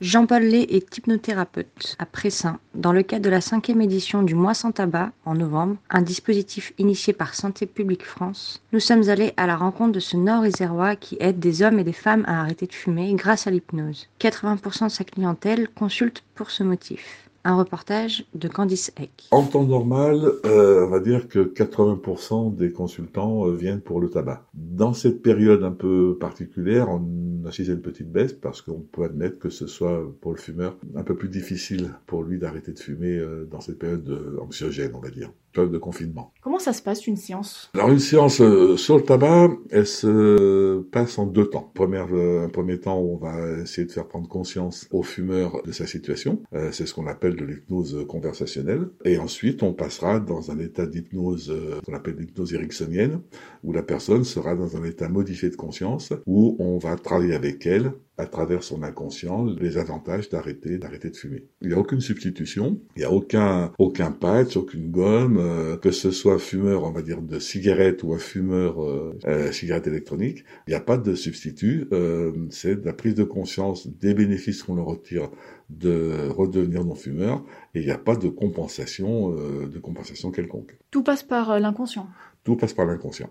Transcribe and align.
Jean-Paul 0.00 0.44
Lay 0.44 0.62
est 0.62 0.96
hypnothérapeute 0.96 1.96
à 1.98 2.06
Pressin. 2.06 2.60
Dans 2.76 2.92
le 2.92 3.02
cadre 3.02 3.24
de 3.24 3.30
la 3.30 3.40
cinquième 3.40 3.80
édition 3.80 4.22
du 4.22 4.36
Mois 4.36 4.54
sans 4.54 4.70
tabac, 4.70 5.10
en 5.24 5.34
novembre, 5.34 5.74
un 5.90 6.02
dispositif 6.02 6.72
initié 6.78 7.12
par 7.12 7.34
Santé 7.34 7.66
publique 7.66 8.04
France, 8.04 8.62
nous 8.72 8.78
sommes 8.78 9.08
allés 9.08 9.32
à 9.36 9.48
la 9.48 9.56
rencontre 9.56 9.90
de 9.90 9.98
ce 9.98 10.16
nord-isérois 10.16 10.94
qui 10.94 11.16
aide 11.18 11.40
des 11.40 11.62
hommes 11.62 11.80
et 11.80 11.84
des 11.84 11.92
femmes 11.92 12.22
à 12.28 12.40
arrêter 12.40 12.68
de 12.68 12.74
fumer 12.74 13.12
grâce 13.14 13.48
à 13.48 13.50
l'hypnose. 13.50 14.06
80% 14.20 14.84
de 14.84 14.88
sa 14.90 15.02
clientèle 15.02 15.68
consulte 15.68 16.22
pour 16.36 16.52
ce 16.52 16.62
motif. 16.62 17.28
Un 17.44 17.56
reportage 17.56 18.24
de 18.34 18.46
Candice 18.46 18.92
Eck. 19.00 19.26
En 19.32 19.42
temps 19.42 19.64
normal, 19.64 20.30
euh, 20.44 20.86
on 20.86 20.90
va 20.90 21.00
dire 21.00 21.28
que 21.28 21.40
80% 21.40 22.54
des 22.54 22.70
consultants 22.70 23.46
euh, 23.46 23.54
viennent 23.54 23.80
pour 23.80 24.00
le 24.00 24.10
tabac. 24.10 24.44
Dans 24.54 24.92
cette 24.92 25.22
période 25.22 25.64
un 25.64 25.72
peu 25.72 26.16
particulière, 26.20 26.88
on 26.88 27.00
assiste 27.48 27.70
à 27.70 27.72
une 27.72 27.82
petite 27.82 28.10
baisse 28.10 28.32
parce 28.32 28.62
qu'on 28.62 28.80
peut 28.80 29.04
admettre 29.04 29.38
que 29.38 29.50
ce 29.50 29.66
soit 29.66 30.14
pour 30.20 30.32
le 30.32 30.38
fumeur 30.38 30.76
un 30.94 31.02
peu 31.02 31.16
plus 31.16 31.28
difficile 31.28 31.94
pour 32.06 32.22
lui 32.22 32.38
d'arrêter 32.38 32.72
de 32.72 32.78
fumer 32.78 33.18
euh, 33.18 33.44
dans 33.44 33.60
cette 33.60 33.78
période 33.78 34.36
anxiogène, 34.40 34.92
on 34.94 35.00
va 35.00 35.10
dire 35.10 35.32
de 35.66 35.78
confinement. 35.78 36.32
Comment 36.42 36.58
ça 36.58 36.72
se 36.72 36.82
passe 36.82 37.06
une 37.06 37.16
séance? 37.16 37.70
Alors 37.74 37.90
une 37.90 37.98
séance 37.98 38.40
euh, 38.40 38.76
sur 38.76 38.96
le 38.96 39.02
tabac, 39.02 39.50
elle 39.70 39.86
se 39.86 40.80
passe 40.92 41.18
en 41.18 41.26
deux 41.26 41.46
temps. 41.46 41.70
Première, 41.74 42.08
euh, 42.12 42.44
un 42.44 42.48
premier 42.48 42.78
temps 42.78 42.98
où 43.00 43.14
on 43.14 43.16
va 43.16 43.62
essayer 43.62 43.86
de 43.86 43.92
faire 43.92 44.06
prendre 44.06 44.28
conscience 44.28 44.86
au 44.90 45.02
fumeur 45.02 45.62
de 45.64 45.72
sa 45.72 45.86
situation. 45.86 46.42
Euh, 46.54 46.70
c'est 46.72 46.86
ce 46.86 46.94
qu'on 46.94 47.06
appelle 47.06 47.36
de 47.36 47.44
l'hypnose 47.44 48.04
conversationnelle. 48.08 48.88
Et 49.04 49.18
ensuite, 49.18 49.62
on 49.62 49.72
passera 49.72 50.20
dans 50.20 50.50
un 50.50 50.58
état 50.58 50.86
d'hypnose 50.86 51.54
qu'on 51.84 51.94
appelle 51.94 52.16
l'hypnose 52.16 52.54
ericksonienne, 52.54 53.20
où 53.64 53.72
la 53.72 53.82
personne 53.82 54.24
sera 54.24 54.54
dans 54.54 54.76
un 54.76 54.84
état 54.84 55.08
modifié 55.08 55.50
de 55.50 55.56
conscience, 55.56 56.12
où 56.26 56.56
on 56.58 56.78
va 56.78 56.96
travailler 56.96 57.34
avec 57.34 57.66
elle 57.66 57.92
à 58.18 58.26
travers 58.26 58.62
son 58.62 58.82
inconscient 58.82 59.44
les 59.44 59.78
avantages 59.78 60.28
d'arrêter 60.28 60.78
d'arrêter 60.78 61.10
de 61.10 61.16
fumer. 61.16 61.44
Il 61.62 61.68
n'y 61.68 61.74
a 61.74 61.78
aucune 61.78 62.00
substitution, 62.00 62.80
il 62.96 63.00
n'y 63.00 63.04
a 63.04 63.12
aucun 63.12 63.72
aucun 63.78 64.10
patch, 64.10 64.56
aucune 64.56 64.90
gomme, 64.90 65.38
euh, 65.38 65.76
que 65.76 65.90
ce 65.92 66.10
soit 66.10 66.38
fumeur, 66.38 66.84
on 66.84 66.90
va 66.90 67.02
dire 67.02 67.22
de 67.22 67.38
cigarette 67.38 68.02
ou 68.02 68.12
un 68.12 68.18
fumeur 68.18 68.82
euh, 68.82 69.16
euh, 69.26 69.52
cigarette 69.52 69.86
électronique, 69.86 70.44
il 70.66 70.70
n'y 70.70 70.76
a 70.76 70.80
pas 70.80 70.98
de 70.98 71.14
substitut. 71.14 71.86
Euh, 71.92 72.32
c'est 72.50 72.84
la 72.84 72.92
prise 72.92 73.14
de 73.14 73.24
conscience 73.24 73.86
des 73.86 74.14
bénéfices 74.14 74.62
qu'on 74.62 74.74
leur 74.74 74.86
retire 74.86 75.30
de 75.70 76.28
redevenir 76.28 76.84
non 76.84 76.94
fumeur 76.94 77.44
et 77.74 77.80
il 77.80 77.84
n'y 77.84 77.92
a 77.92 77.98
pas 77.98 78.16
de 78.16 78.28
compensation 78.28 79.30
de 79.30 79.78
compensation 79.78 80.30
quelconque. 80.30 80.78
Tout 80.90 81.02
passe 81.02 81.22
par 81.22 81.60
l'inconscient. 81.60 82.08
Tout 82.42 82.56
passe 82.56 82.72
par 82.72 82.86
l'inconscient. 82.86 83.30